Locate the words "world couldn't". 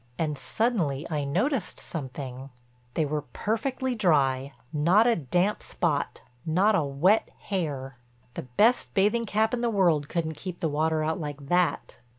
9.69-10.37